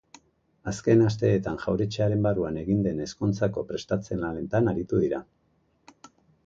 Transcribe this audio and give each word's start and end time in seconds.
Azken 0.69 1.03
asteetan, 1.07 1.59
jauretxearen 1.65 2.25
barruan 2.29 2.57
egin 2.63 2.81
den 2.89 3.05
ezkontzako 3.07 3.67
prestatze-lanetan 3.73 4.75
aritu 4.75 5.03
dira. 5.05 5.23